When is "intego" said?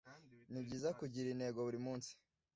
1.29-1.59